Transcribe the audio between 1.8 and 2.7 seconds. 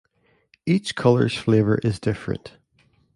is different.